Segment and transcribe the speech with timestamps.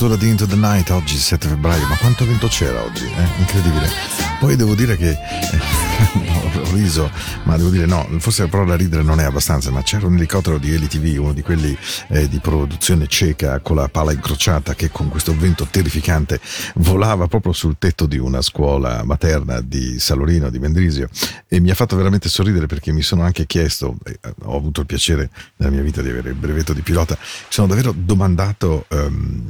[0.00, 3.28] L'apertura di Into the Night oggi 7 febbraio, ma quanto vento c'era oggi, eh?
[3.38, 3.86] incredibile.
[4.38, 5.14] Poi devo dire che
[6.70, 7.10] eh, ho riso,
[7.44, 10.58] ma devo dire no, forse però da ridere non è abbastanza, ma c'era un elicottero
[10.58, 11.76] di LTV, uno di quelli
[12.08, 16.40] eh, di produzione cieca con la pala incrociata che con questo vento terrificante
[16.76, 21.08] volava proprio sul tetto di una scuola materna di Salorino, di Mendrisio
[21.48, 24.86] e mi ha fatto veramente sorridere perché mi sono anche chiesto, eh, ho avuto il
[24.86, 29.48] piacere nella mia vita di avere il brevetto di pilota, mi sono davvero domandato um,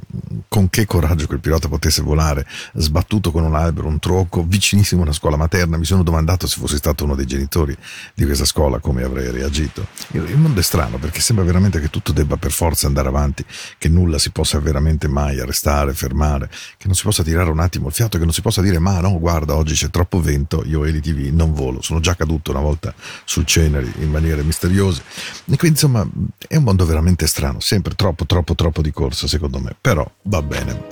[0.48, 5.04] con che coraggio quel pilota potesse volare sbattuto con un albero, un tronco, vicinissimo a
[5.04, 5.76] una scuola materna.
[5.76, 7.76] Mi sono domandato se fossi stato uno dei genitori
[8.14, 9.86] di questa scuola come avrei reagito.
[10.12, 13.44] Il mondo è strano perché sembra veramente che tutto debba per forza andare avanti,
[13.78, 17.88] che nulla si possa veramente mai arrestare, fermare, che non si possa tirare un attimo
[17.88, 20.84] il fiato, che non si possa dire ma no, guarda, oggi c'è troppo vento, io
[20.84, 21.82] e l'ITV non volo.
[21.82, 25.02] Sono già caduto una volta sul Ceneri in maniere misteriose.
[25.44, 26.06] E quindi insomma
[26.46, 29.74] è un mondo veramente strano, sempre troppo, troppo, troppo di corsa secondo me.
[29.80, 30.86] Però va bene.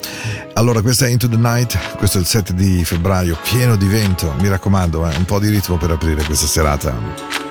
[0.58, 4.34] Allora, questa è Into the Night, questo è il 7 di febbraio, pieno di vento,
[4.40, 7.47] mi raccomando, eh, un po' di ritmo per aprire questa serata.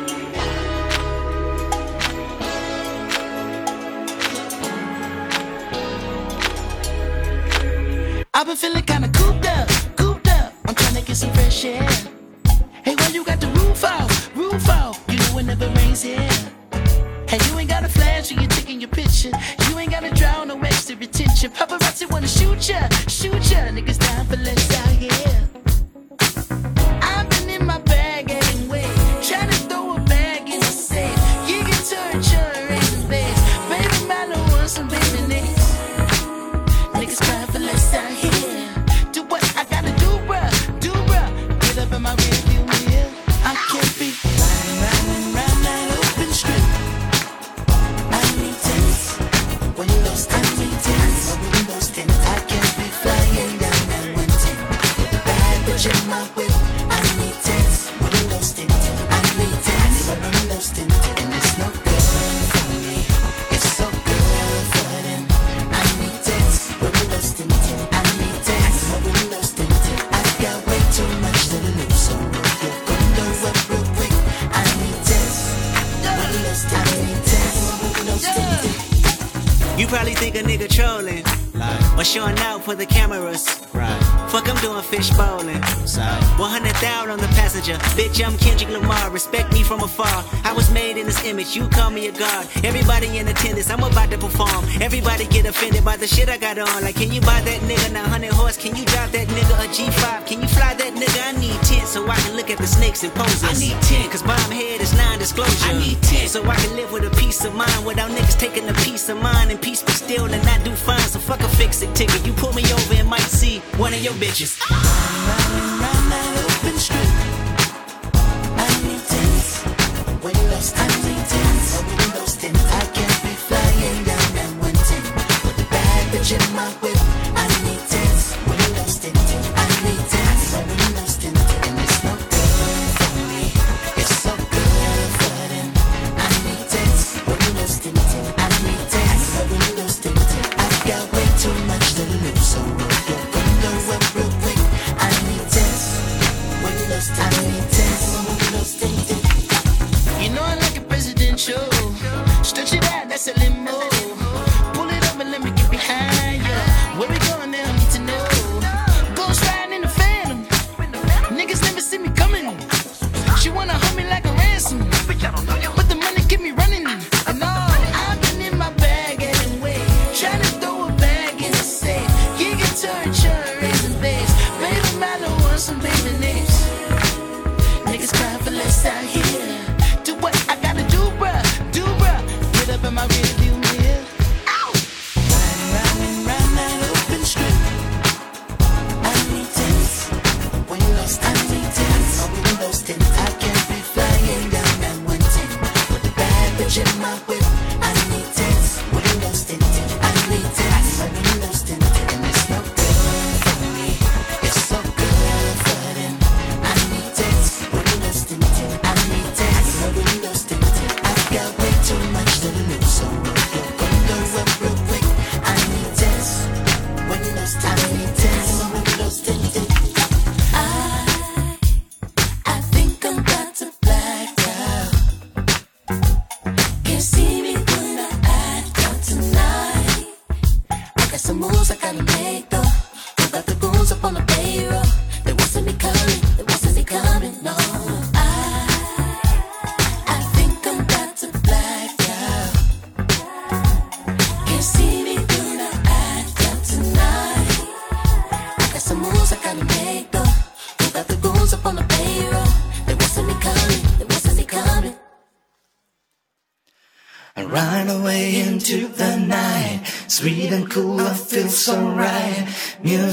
[96.57, 96.83] The shit I got on.
[96.83, 98.57] Like, can you buy that nigga 900 horse?
[98.57, 100.27] Can you drive that nigga a G5?
[100.27, 101.21] Can you fly that nigga?
[101.27, 103.43] I need 10 so I can look at the snakes and poses.
[103.43, 105.65] I need 10 cause bomb head is non-disclosure.
[105.65, 108.67] I need 10 so I can live with a peace of mind without niggas taking
[108.69, 110.99] a piece of mine and peace be still and not do fine.
[110.99, 112.25] So fuck a fix it ticket.
[112.25, 114.56] You pull me over and might see one of your bitches.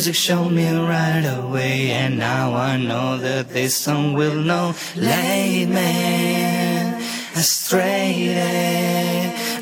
[0.05, 4.75] Music showed me right away, and now I know that this song will know.
[4.97, 7.03] Late man,
[7.35, 8.37] astray.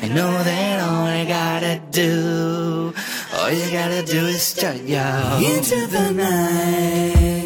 [0.01, 2.93] I know that all I gotta do,
[3.37, 7.42] all you gotta do is start yo into the night.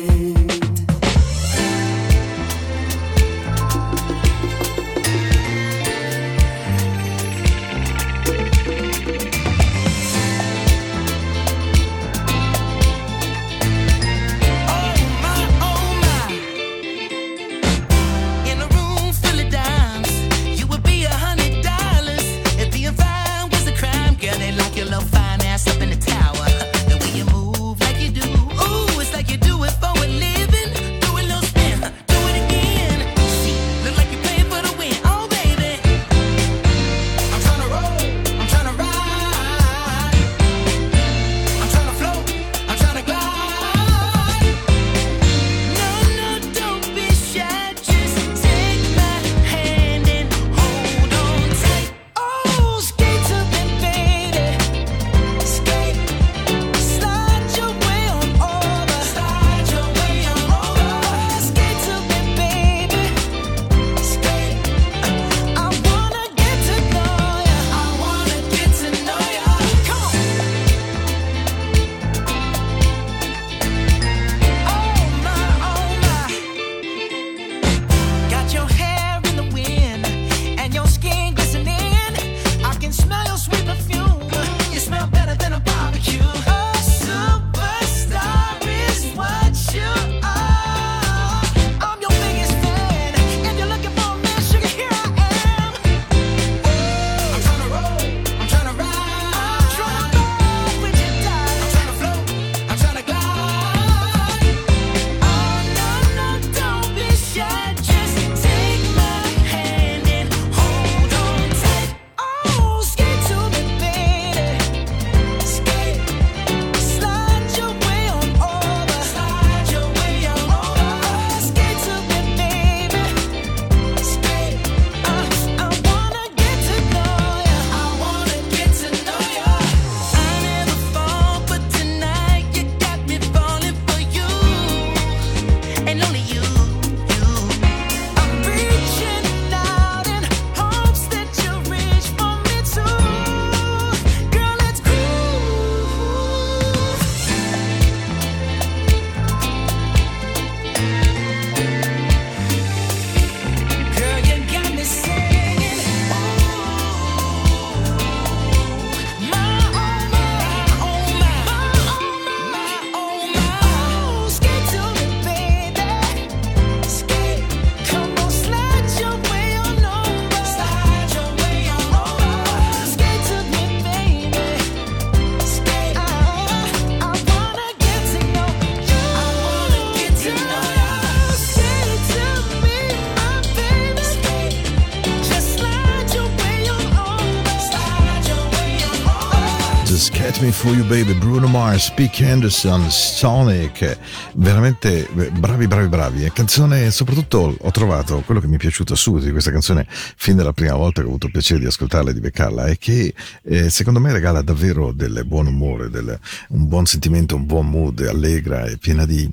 [190.57, 193.97] For You Baby, Bruno Mars, Pete Henderson, Sonic,
[194.33, 198.95] veramente eh, bravi bravi bravi, e canzone soprattutto ho trovato quello che mi è piaciuto
[198.95, 202.09] subito di questa canzone fin dalla prima volta che ho avuto il piacere di ascoltarla
[202.09, 206.67] e di beccarla è che eh, secondo me regala davvero del buon umore, del- un
[206.67, 209.29] buon sentimento, un buon mood, allegra, è piena di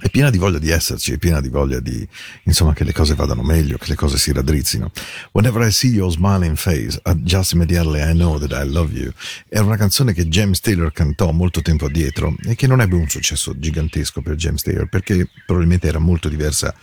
[0.00, 2.06] è piena di voglia di esserci, è piena di voglia di,
[2.44, 4.90] insomma, che le cose vadano meglio, che le cose si raddrizzino.
[5.32, 9.12] Whenever I see your smiling face, just immediately I know that I love you.
[9.48, 13.08] Era una canzone che James Taylor cantò molto tempo addietro e che non ebbe un
[13.08, 16.74] successo gigantesco per James Taylor perché probabilmente era molto diversa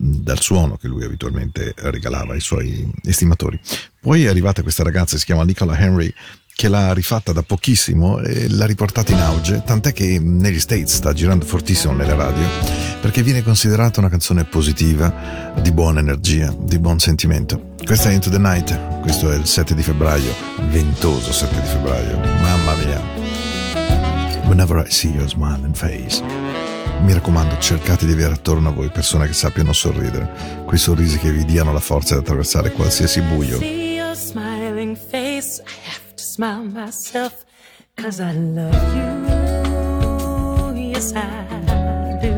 [0.00, 3.58] dal suono che lui abitualmente regalava ai suoi estimatori.
[4.00, 6.12] Poi è arrivata questa ragazza, si chiama Nicola Henry,
[6.58, 11.12] che l'ha rifatta da pochissimo e l'ha riportata in auge, tant'è che negli States sta
[11.12, 12.42] girando fortissimo nelle radio,
[13.00, 17.74] perché viene considerata una canzone positiva, di buona energia, di buon sentimento.
[17.84, 20.34] Questa è Into the Night, questo è il 7 di febbraio,
[20.68, 23.00] ventoso 7 di febbraio, mamma mia.
[24.48, 26.20] Whenever I see your smiling face.
[27.02, 31.30] Mi raccomando, cercate di avere attorno a voi persone che sappiano sorridere, quei sorrisi che
[31.30, 33.60] vi diano la forza di attraversare qualsiasi buio.
[36.38, 37.44] Smile myself.
[37.96, 39.12] Cause I love you.
[40.92, 41.26] Yes, I
[42.22, 42.34] do.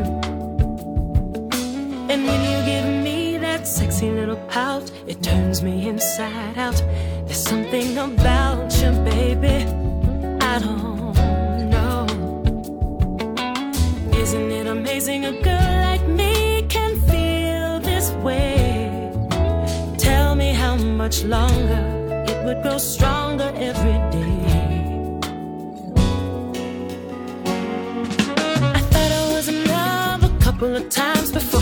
[2.11, 6.83] And when you give me that sexy little pout, it turns me inside out.
[7.27, 9.67] There's something about you, baby.
[10.41, 12.07] I don't know.
[14.17, 19.13] Isn't it amazing a girl like me can feel this way?
[19.99, 22.00] Tell me how much longer
[22.45, 24.37] would grow stronger every day.
[28.77, 31.61] I thought I was in love a couple of times before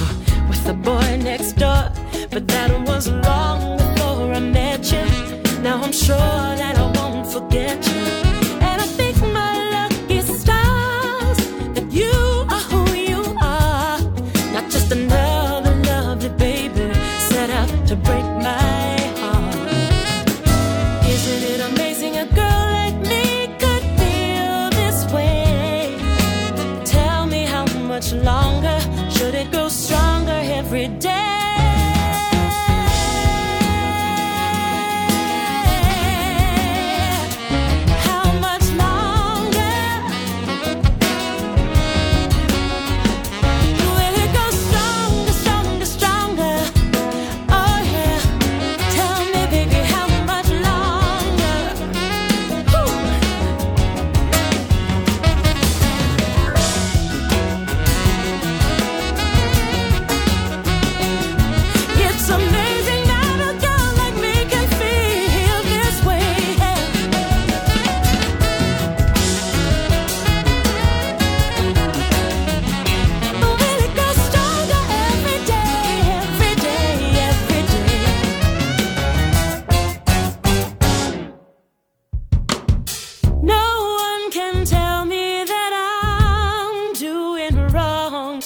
[0.48, 1.90] with the boy next door,
[2.30, 5.04] but that was long before I met you.
[5.62, 7.87] Now I'm sure that I won't forget you.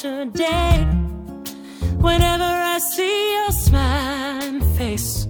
[0.03, 0.85] Saturday.
[2.01, 5.29] Whenever I see your smiling face.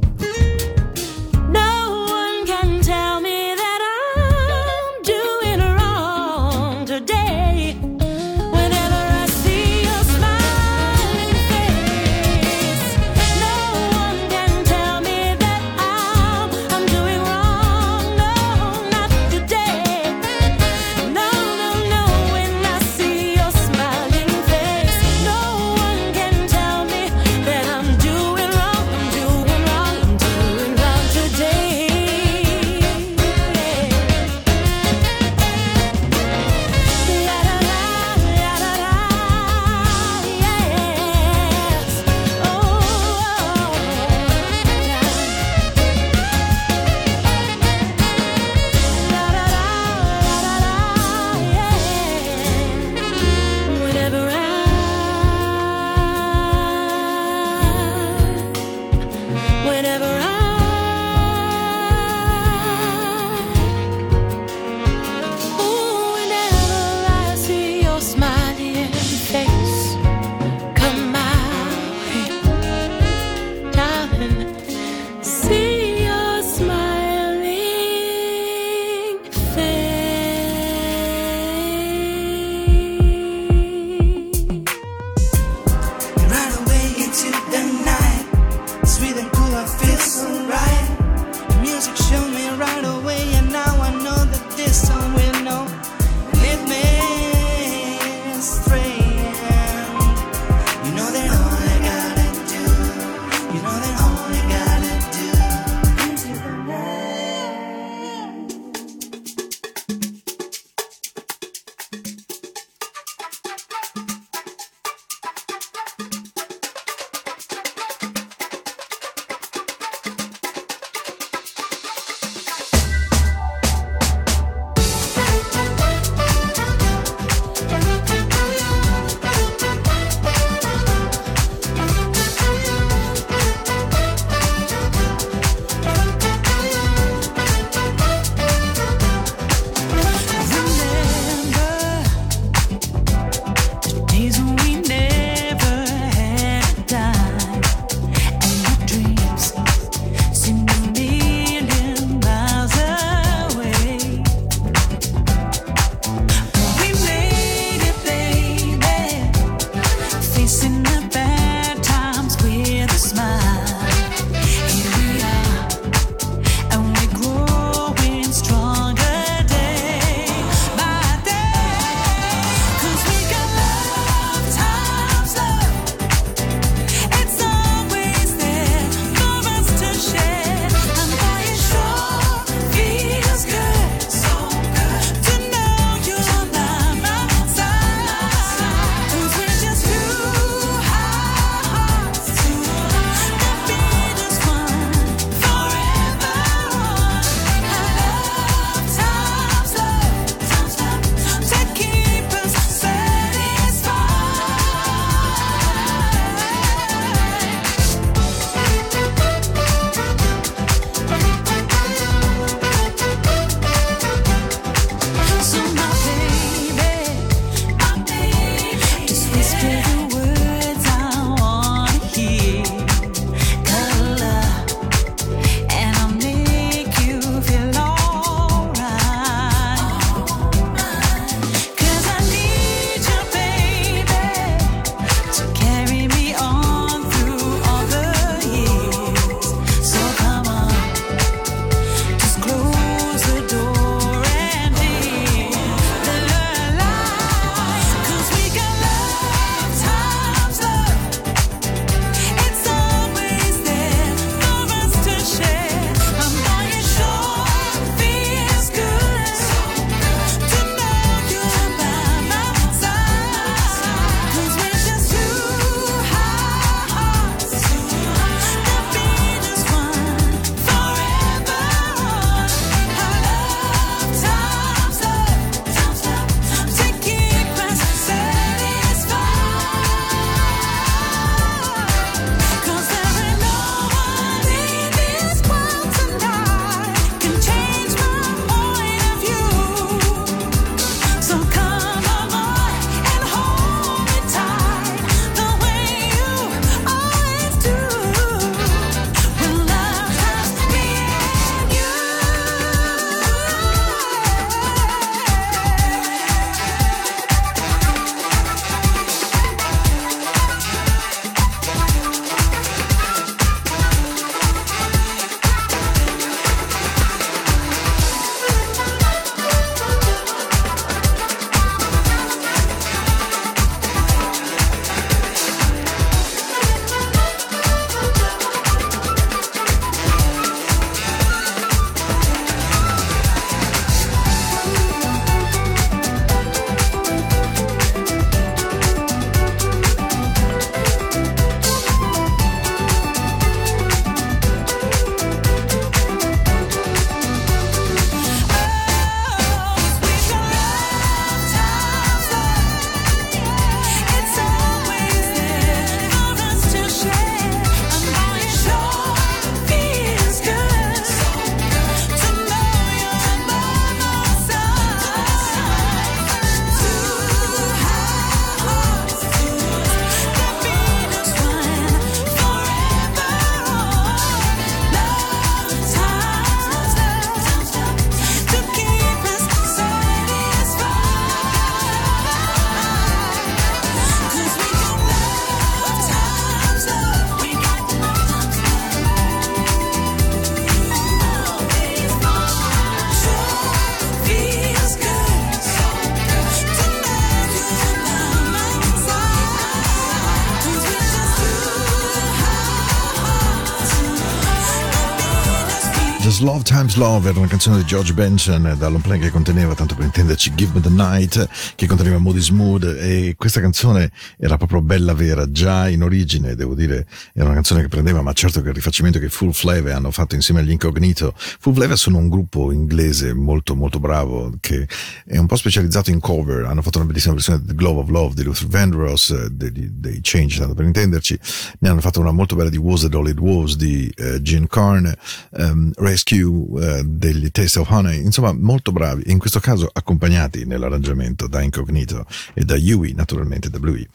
[406.43, 409.95] Love Times Love era una canzone di George Benson da long play che conteneva, tanto
[409.95, 414.83] per intenderci, Give Me the Night, che conteneva Moody's Mood e questa canzone era proprio
[414.83, 418.71] bella vera, già in origine, devo dire, era una canzone che prendeva, ma certo che
[418.71, 421.33] il rifacimento che Full Flavor hanno fatto insieme agli Incognito.
[421.37, 424.89] Full Flavor sono un gruppo inglese molto molto bravo che
[425.25, 428.35] è un po' specializzato in cover, hanno fatto una bellissima versione di Glove of Love
[428.35, 431.39] di Luther Vandross, dei, dei Change, tanto per intenderci,
[431.79, 434.67] ne hanno fatto una molto bella di Was It All It Was di uh, Gene
[434.67, 435.15] Carn,
[435.51, 441.47] um, Rescue uh, degli Taste of Honey, insomma molto bravi, in questo caso accompagnati nell'arrangiamento
[441.47, 444.07] da Incognito e da Yui, naturalmente da Bluey.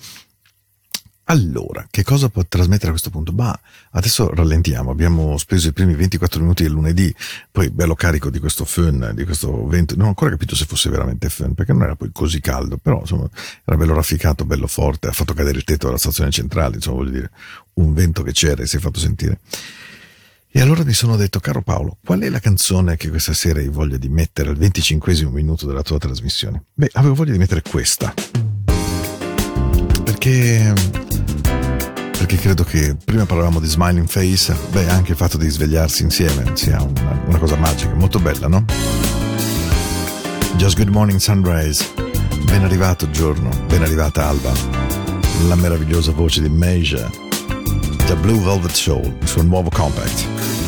[1.29, 3.33] Allora, che cosa può trasmettere a questo punto?
[3.33, 3.59] Bah,
[3.91, 7.13] adesso rallentiamo, abbiamo speso i primi 24 minuti del lunedì,
[7.51, 10.89] poi bello carico di questo fun, di questo vento, non ho ancora capito se fosse
[10.89, 13.29] veramente fun, perché non era poi così caldo, però insomma
[13.65, 17.11] era bello rafficato, bello forte, ha fatto cadere il tetto della stazione centrale, insomma voglio
[17.11, 17.31] dire,
[17.73, 19.39] un vento che c'era e si è fatto sentire.
[20.49, 23.67] E allora mi sono detto, caro Paolo, qual è la canzone che questa sera hai
[23.67, 26.63] voglia di mettere al 25 minuto della tua trasmissione?
[26.73, 28.13] Beh, avevo voglia di mettere questa.
[30.03, 30.73] Perché
[32.17, 36.55] perché credo che prima parlavamo di Smiling Face, beh, anche il fatto di svegliarsi insieme
[36.55, 38.65] sia una, una cosa magica, molto bella, no?
[40.55, 41.85] Just Good Morning Sunrise,
[42.45, 44.51] ben arrivato giorno, ben arrivata Alba,
[45.47, 47.09] la meravigliosa voce di Meja,
[48.07, 50.66] The Blue Velvet Soul, suo nuovo compact.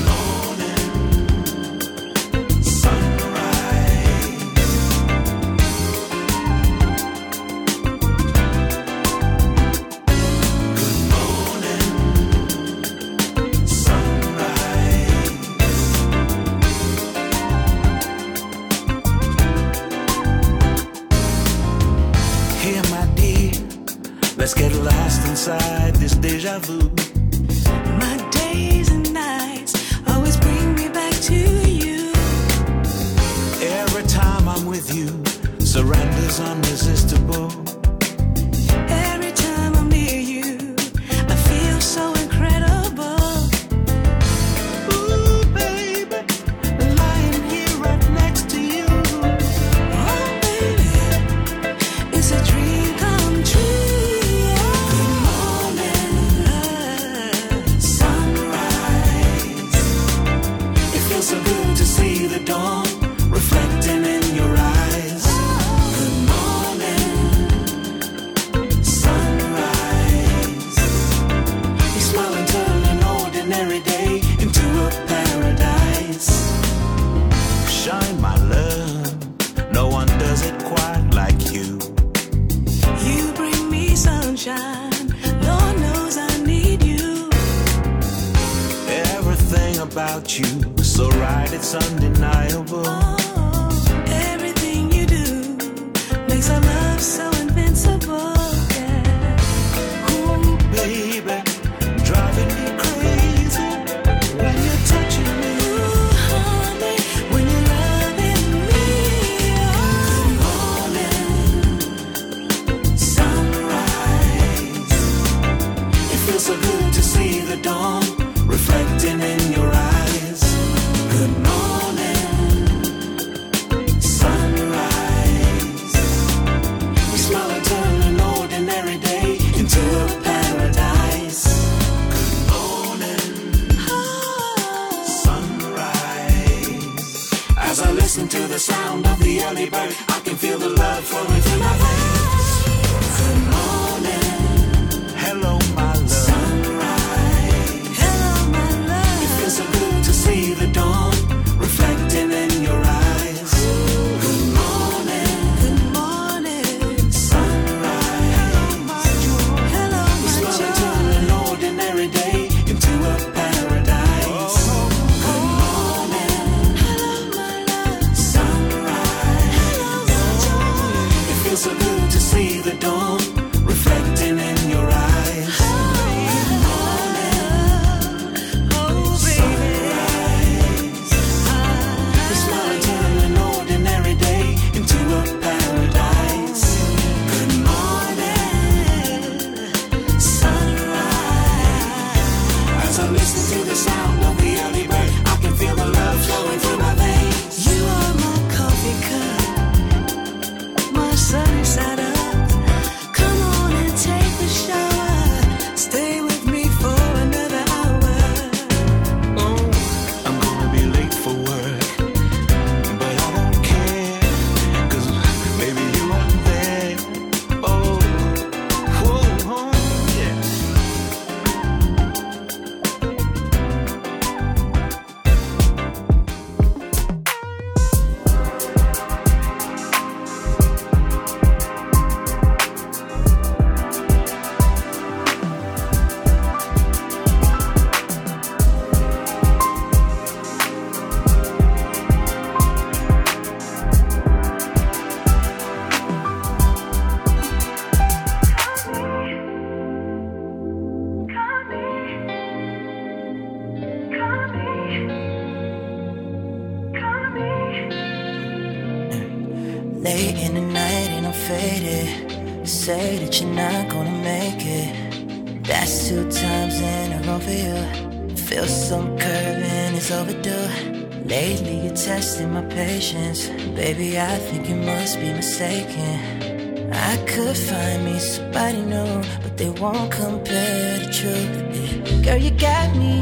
[274.19, 276.91] I think you must be mistaken.
[276.91, 282.23] I could find me somebody new, but they won't compare the truth.
[282.25, 283.18] Girl, you got me,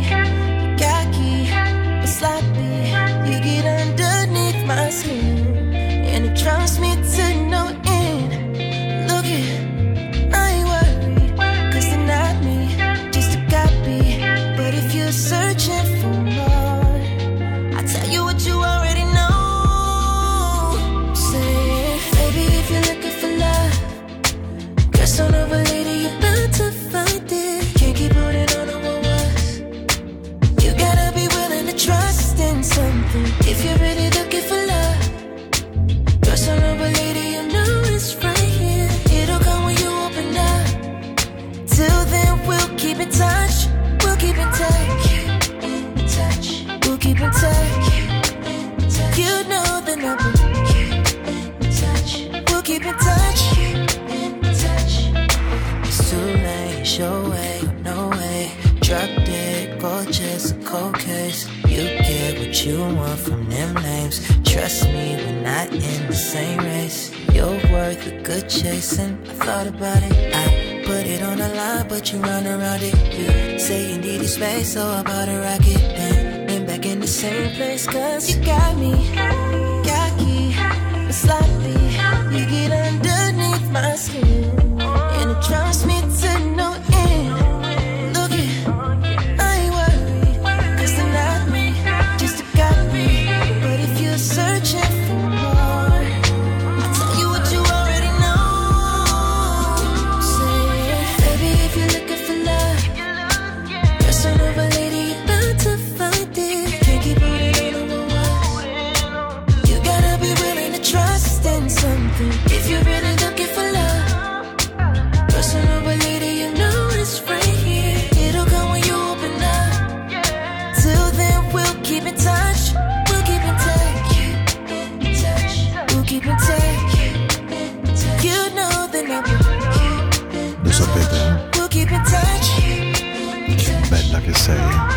[134.38, 134.88] sei.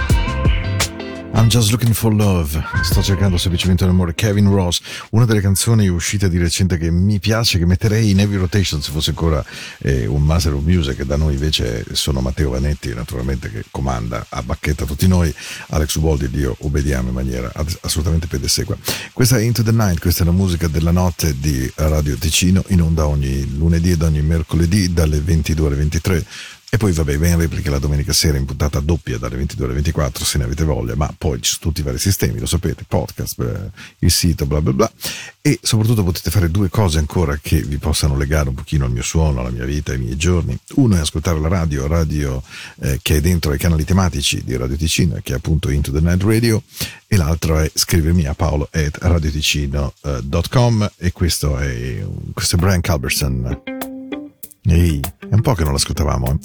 [1.40, 2.62] I'm just looking for love.
[2.82, 4.14] Sto cercando semplicemente un amore.
[4.14, 8.36] Kevin Ross, una delle canzoni uscite di recente che mi piace, che metterei in heavy
[8.36, 9.42] rotation se fosse ancora
[9.78, 11.02] eh, un Master of Music.
[11.04, 15.34] Da noi invece sono Matteo Vanetti, naturalmente, che comanda a bacchetta tutti noi.
[15.68, 18.76] Alex Uboldi ed io obbediamo in maniera ass- assolutamente pedessequa.
[19.14, 22.82] Questa è Into the Night, questa è la musica della notte di Radio Ticino, in
[22.82, 26.26] onda ogni lunedì ed ogni mercoledì dalle 22 alle 23.
[26.72, 30.24] E poi vabbè, ben repliche la domenica sera in puntata doppia dalle 22 alle 24
[30.24, 33.40] se ne avete voglia, ma poi ci sono tutti i vari sistemi, lo sapete, podcast,
[33.40, 34.92] eh, il sito, bla bla bla.
[35.42, 39.02] E soprattutto potete fare due cose ancora che vi possano legare un pochino al mio
[39.02, 40.56] suono, alla mia vita, ai miei giorni.
[40.74, 42.40] Uno è ascoltare la radio, radio
[42.82, 46.00] eh, che è dentro ai canali tematici di Radio Ticino, che è appunto Into the
[46.00, 46.62] Night Radio,
[47.08, 53.79] e l'altro è scrivermi a paolo at radioticino.com e questo è, questo è Brian Culberson.
[54.70, 56.30] Ehi, è un po' che non l'ascoltavamo.
[56.30, 56.38] Eh?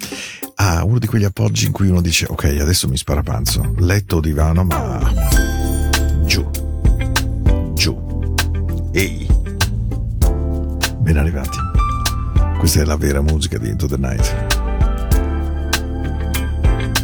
[0.55, 4.19] Ah, uno di quegli appoggi in cui uno dice, ok, adesso mi sparapanzo, letto o
[4.19, 4.99] divano, ma
[6.25, 6.49] giù,
[7.73, 8.33] giù.
[8.93, 9.27] Ehi,
[10.97, 11.57] ben arrivati.
[12.57, 14.53] Questa è la vera musica di Into the Night.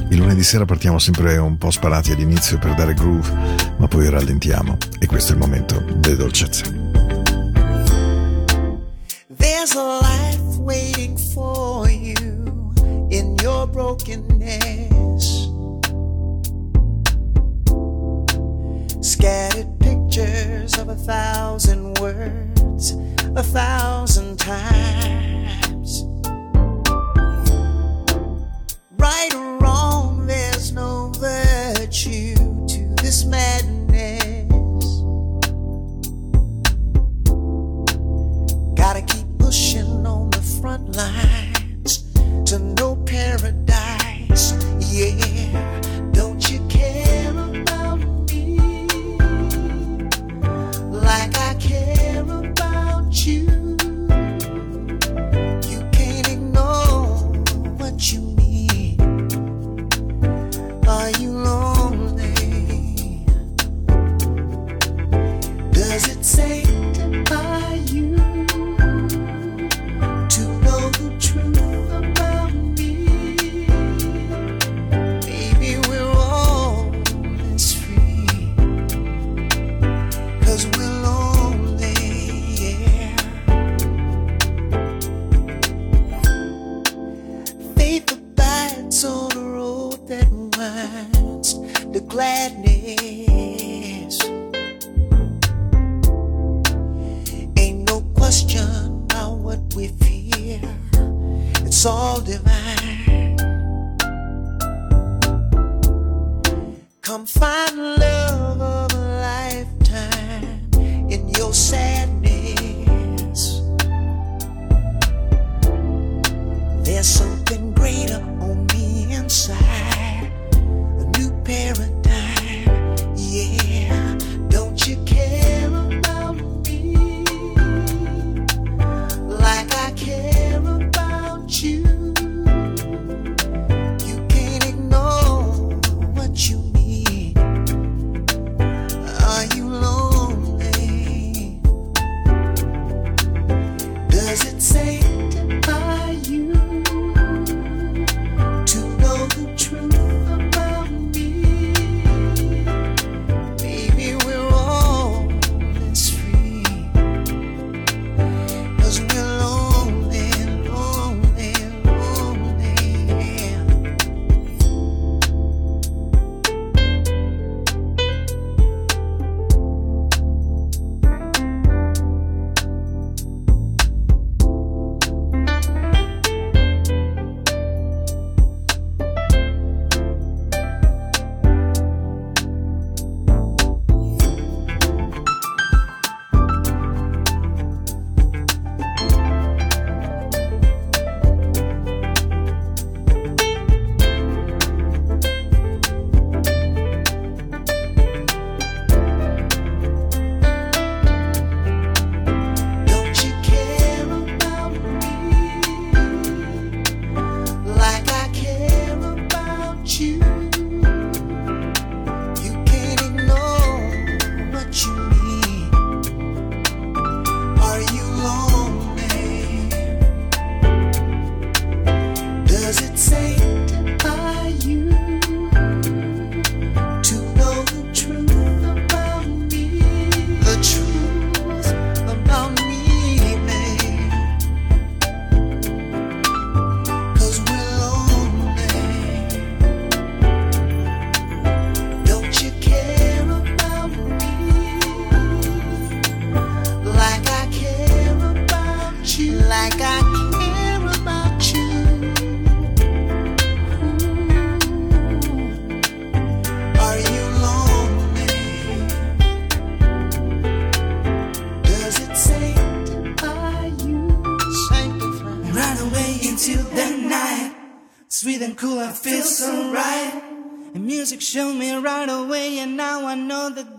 [0.09, 3.29] Il lunedì sera partiamo sempre un po' sparati all'inizio per dare groove,
[3.77, 6.63] ma poi rallentiamo e questo è il momento delle dolcezze.
[9.37, 11.00] There's a life waiting
[11.33, 12.73] for you
[13.09, 15.47] in your brokenness.
[19.01, 22.91] Scattered pictures of a thousand words,
[23.35, 25.10] a thousand times.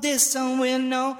[0.00, 1.18] the song will know.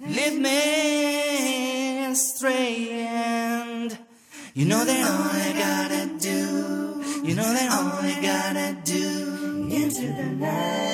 [0.00, 3.98] Lead me straight, and
[4.54, 10.06] you know that all I gotta do, you know that all I gotta do into
[10.12, 10.90] the night.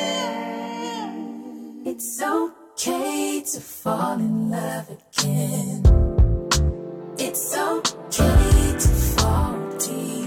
[1.86, 5.82] It's okay to fall in love again.
[7.18, 10.25] It's okay to fall deep.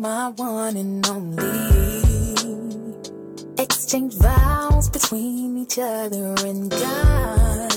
[0.00, 1.58] my one and only.
[3.58, 7.72] Exchange vows between each other and God.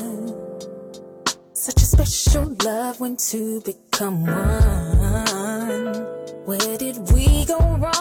[1.53, 5.95] Such a special love when two become one.
[6.45, 8.00] Where did we go wrong?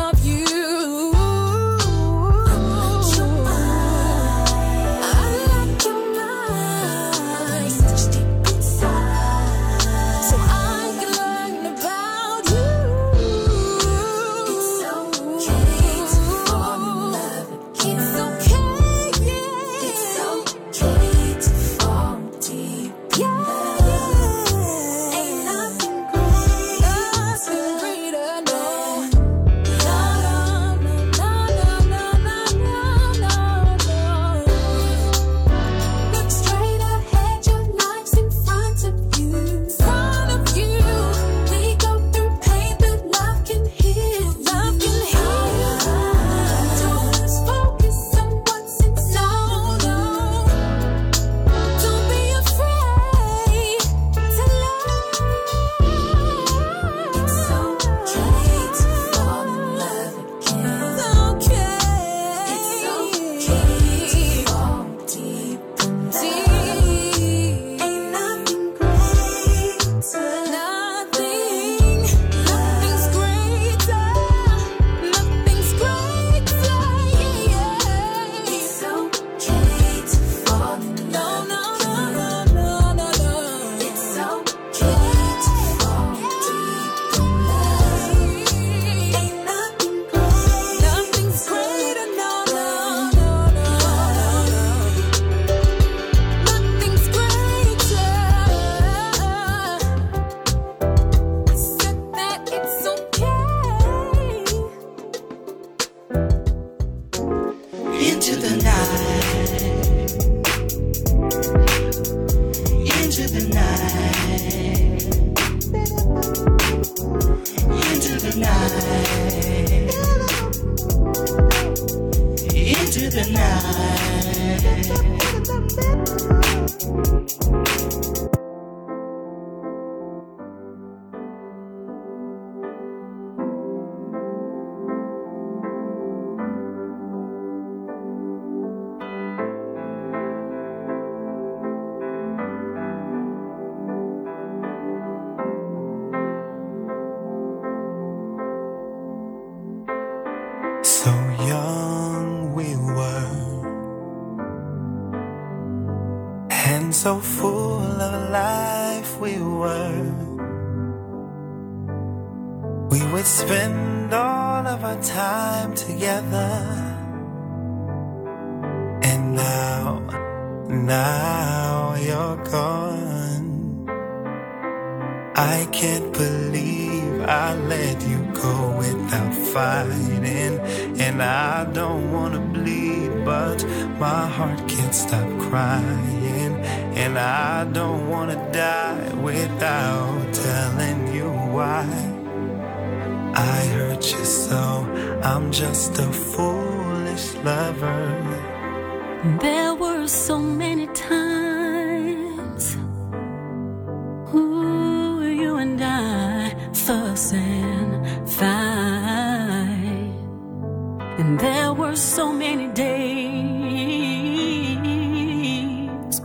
[211.19, 212.91] And there were so many days.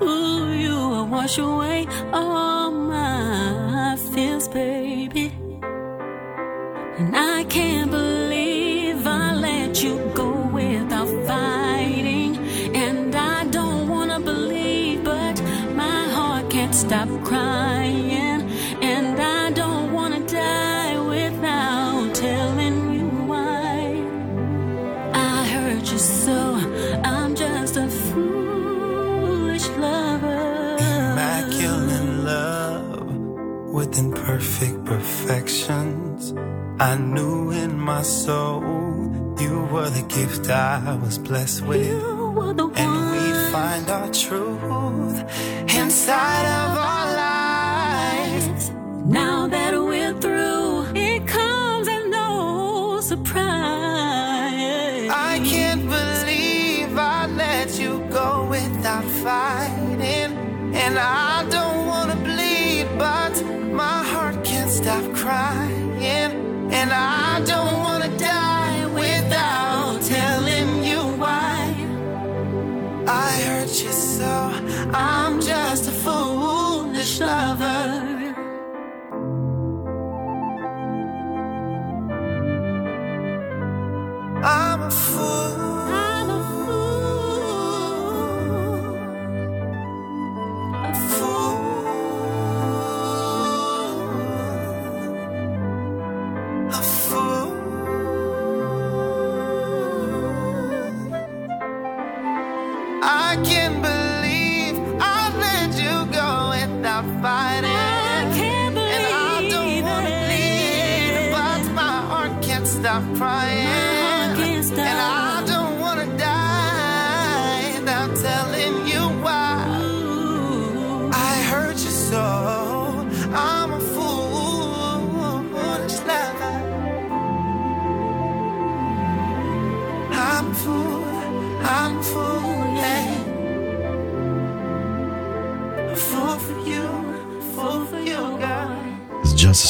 [0.01, 1.87] Ooh, you would wash away.
[2.13, 2.56] All
[34.37, 36.35] imperfect perfections.
[36.79, 41.87] I knew in my soul you were the gift I was blessed with.
[41.87, 45.19] You were the And we'd find our truth
[45.75, 46.96] inside of our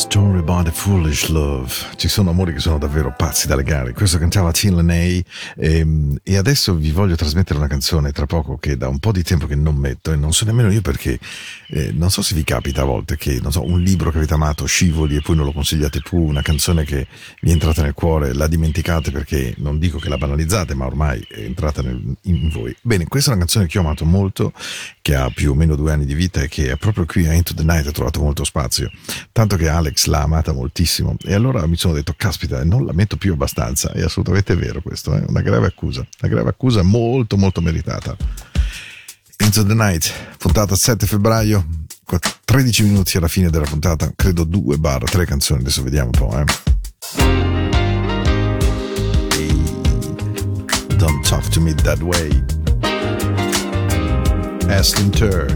[0.07, 1.73] story about a foolish love.
[1.97, 3.93] Ci sono amori che sono davvero pazzi da legare.
[3.93, 5.23] Questo cantava Tin Leney
[5.57, 9.25] ehm, e adesso vi voglio trasmettere una canzone tra poco che da un po' di
[9.25, 11.19] tempo che non metto e non so nemmeno io perché
[11.69, 14.65] eh, non so se vi capita a volte che so, un libro che avete amato
[14.65, 17.09] scivoli e poi non lo consigliate più, una canzone che
[17.41, 21.21] vi è entrata nel cuore, la dimenticate perché non dico che la banalizzate, ma ormai
[21.29, 22.75] è entrata nel- in voi.
[22.81, 24.53] Bene, questa è una canzone che ho amato molto,
[25.03, 27.33] che ha più o meno due anni di vita e che è proprio qui a
[27.33, 28.89] Into the Night ha trovato molto spazio.
[29.33, 31.17] Tanto che Alex l'ha amata moltissimo.
[31.25, 33.93] E allora mi sono detto, caspita, non la metto più abbastanza.
[33.93, 36.07] È assolutamente vero questo, è una grave accusa.
[36.21, 38.17] Una grave accusa molto molto meritata.
[39.39, 41.67] Into the Night, puntata 7 febbraio,
[42.05, 46.19] qua- 13 minuti alla fine della puntata, credo 2 barra 3 canzoni, adesso vediamo un
[46.19, 46.45] po', eh.
[50.97, 52.31] Don't talk to me that way.
[54.69, 55.47] Aston Tur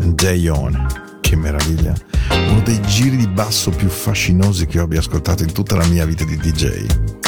[0.00, 2.07] and Dayon, che meraviglia.
[2.46, 6.04] Uno dei giri di basso più fascinosi che io abbia ascoltato in tutta la mia
[6.04, 7.27] vita di DJ.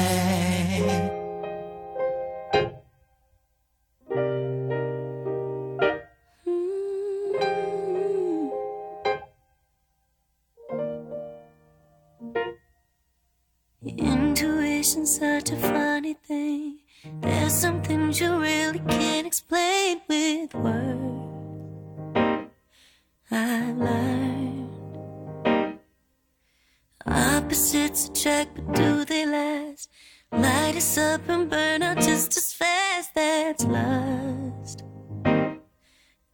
[28.21, 29.89] Attract, but do they last?
[30.31, 33.15] Light us up and burn out just as fast.
[33.15, 34.83] That's lust.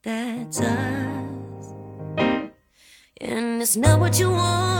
[0.04, 1.74] That's us.
[3.20, 4.77] And it's not what you want,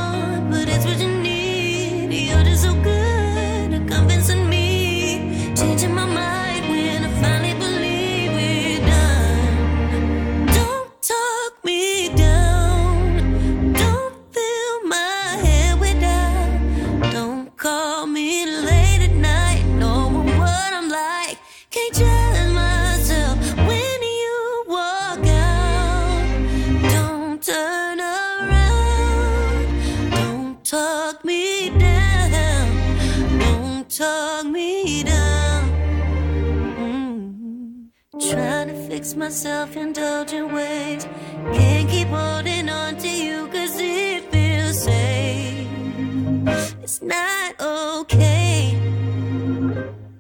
[46.88, 48.80] It's not okay.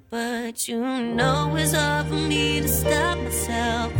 [0.09, 3.97] But you know it's hard for me to stop myself.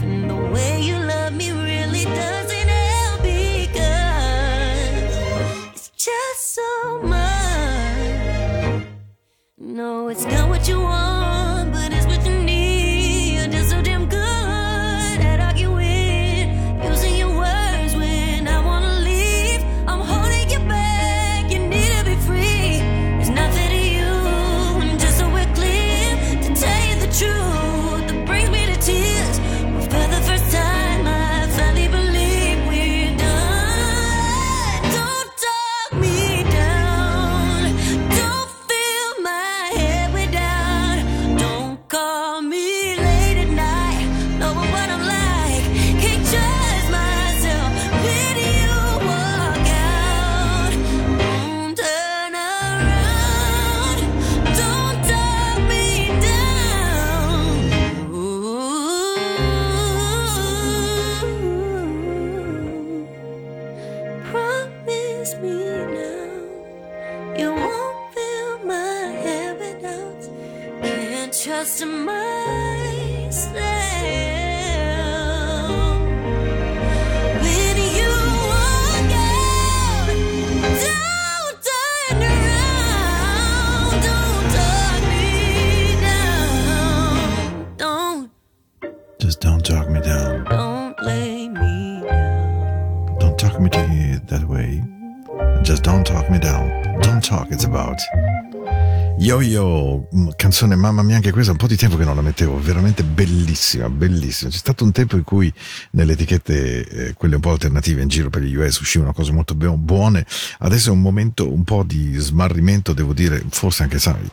[99.28, 102.22] Yo yo, mm, canzone mamma mia anche questa, un po' di tempo che non la
[102.22, 104.50] mettevo, veramente bellissima, bellissima.
[104.50, 105.54] C'è stato un tempo in cui
[105.92, 109.54] nelle etichette, eh, quelle un po' alternative in giro per gli US uscivano cose molto
[109.54, 110.26] bu- buone,
[110.60, 114.32] adesso è un momento un po' di smarrimento, devo dire, forse anche sai,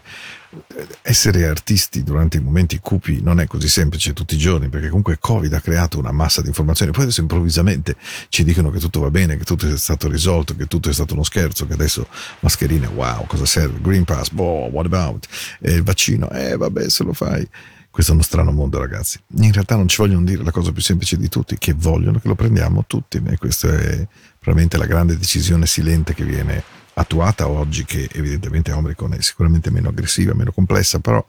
[1.02, 5.18] essere artisti durante i momenti cupi non è così semplice tutti i giorni perché comunque
[5.18, 6.92] Covid ha creato una massa di informazioni.
[6.92, 7.96] Poi adesso improvvisamente
[8.28, 11.14] ci dicono che tutto va bene che tutto è stato risolto che tutto è stato
[11.14, 12.06] uno scherzo che adesso
[12.40, 13.80] mascherine wow cosa serve?
[13.80, 15.26] Green Pass boh what about?
[15.60, 17.48] E il vaccino eh vabbè se lo fai.
[17.90, 19.20] Questo è uno strano mondo ragazzi.
[19.36, 22.26] In realtà non ci vogliono dire la cosa più semplice di tutti che vogliono che
[22.26, 24.06] lo prendiamo tutti e questa è
[24.38, 29.88] probabilmente la grande decisione silente che viene attuata oggi che evidentemente Omicron è sicuramente meno
[29.88, 31.24] aggressiva, meno complessa, però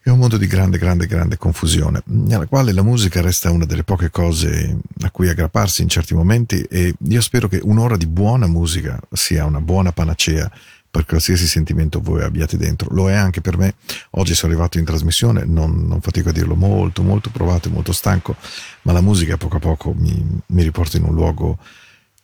[0.00, 3.84] è un mondo di grande, grande, grande confusione, nella quale la musica resta una delle
[3.84, 8.46] poche cose a cui aggrapparsi in certi momenti e io spero che un'ora di buona
[8.46, 10.50] musica sia una buona panacea
[10.90, 12.88] per qualsiasi sentimento voi abbiate dentro.
[12.92, 13.74] Lo è anche per me.
[14.10, 17.92] Oggi sono arrivato in trasmissione, non, non fatico a dirlo, molto, molto provato e molto
[17.92, 18.36] stanco,
[18.82, 21.58] ma la musica poco a poco mi, mi riporta in un luogo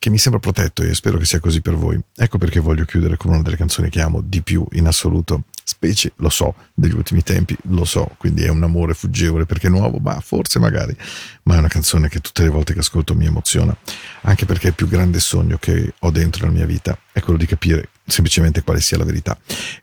[0.01, 2.01] che mi sembra protetto e spero che sia così per voi.
[2.17, 6.13] Ecco perché voglio chiudere con una delle canzoni che amo di più in assoluto, specie,
[6.17, 9.99] lo so, degli ultimi tempi, lo so, quindi è un amore fuggevole perché è nuovo,
[9.99, 10.97] ma forse magari,
[11.43, 13.77] ma è una canzone che tutte le volte che ascolto mi emoziona,
[14.23, 17.45] anche perché il più grande sogno che ho dentro nella mia vita è quello di
[17.45, 19.39] capire semplicemente quale sia la verità.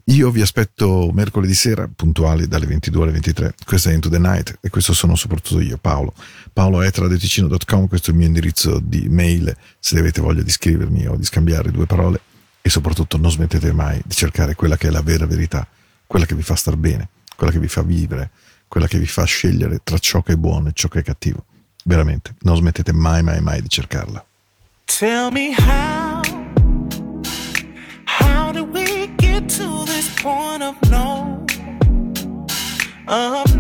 [0.06, 3.56] Io vi aspetto mercoledì sera, puntuali dalle 22 alle 23.
[3.66, 6.14] Questa è Into the Night e questo sono soprattutto io, Paolo.
[6.54, 11.24] paolo.etradeticino.com, questo è il mio indirizzo di mail se avete voglia di scrivermi o di
[11.24, 12.22] scambiare due parole
[12.62, 15.68] e soprattutto non smettete mai di cercare quella che è la vera verità,
[16.06, 18.32] quella che vi fa star bene, quella che vi fa vivere,
[18.68, 21.46] quella che vi fa scegliere tra ciò che è buono e ciò che è cattivo.
[21.86, 24.26] Veramente, non smettete mai, mai, mai di cercarla.
[24.86, 25.97] Tell me how
[30.68, 31.46] of no,
[33.08, 33.57] of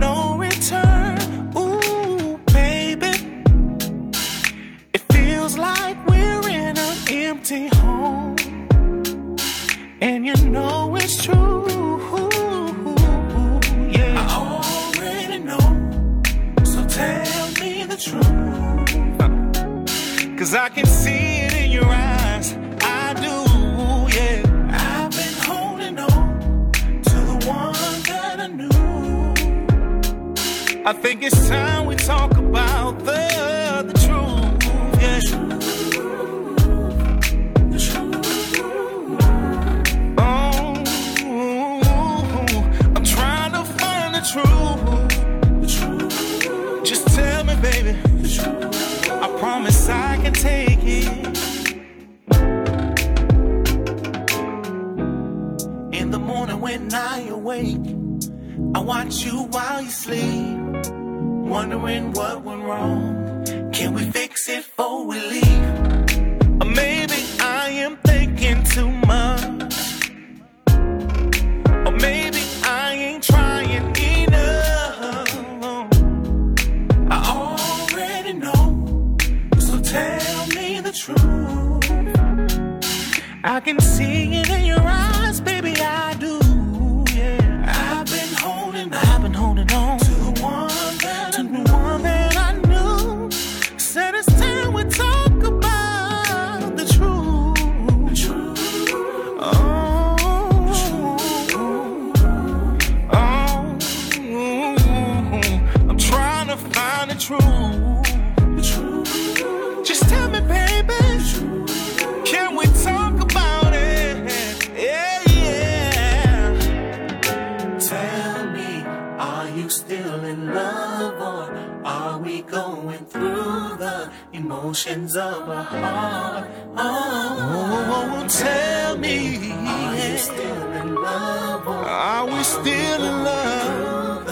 [124.58, 126.50] emotions of a heart?
[126.78, 134.28] Oh, tell me, are you still in love are we still in love?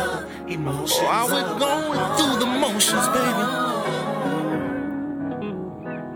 [0.65, 3.45] Or are we going through the motions, baby?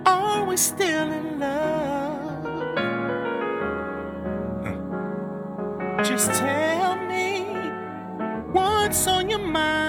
[0.05, 2.45] Are we still in love?
[6.03, 7.43] Just tell me
[8.51, 9.88] what's on your mind,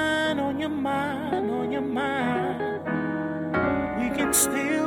[4.33, 4.80] still